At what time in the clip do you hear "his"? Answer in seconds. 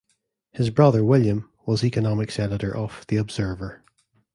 0.51-0.71